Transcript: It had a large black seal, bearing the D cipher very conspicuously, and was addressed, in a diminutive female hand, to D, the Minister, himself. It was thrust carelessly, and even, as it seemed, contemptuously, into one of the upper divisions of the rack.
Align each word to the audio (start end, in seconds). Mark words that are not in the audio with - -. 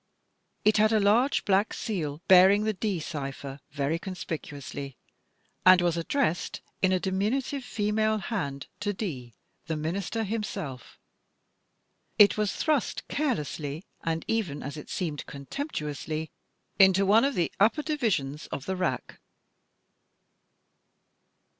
It 0.65 0.77
had 0.77 0.91
a 0.91 0.99
large 0.99 1.45
black 1.45 1.75
seal, 1.75 2.23
bearing 2.27 2.63
the 2.63 2.73
D 2.73 2.99
cipher 2.99 3.59
very 3.69 3.99
conspicuously, 3.99 4.97
and 5.63 5.79
was 5.79 5.95
addressed, 5.95 6.59
in 6.81 6.91
a 6.91 6.99
diminutive 6.99 7.63
female 7.63 8.17
hand, 8.17 8.65
to 8.79 8.93
D, 8.93 9.35
the 9.67 9.77
Minister, 9.77 10.23
himself. 10.23 10.97
It 12.17 12.35
was 12.35 12.51
thrust 12.55 13.07
carelessly, 13.09 13.85
and 14.03 14.25
even, 14.27 14.63
as 14.63 14.75
it 14.75 14.89
seemed, 14.89 15.23
contemptuously, 15.27 16.31
into 16.79 17.05
one 17.05 17.23
of 17.23 17.35
the 17.35 17.51
upper 17.59 17.83
divisions 17.83 18.47
of 18.47 18.65
the 18.65 18.75
rack. 18.75 19.21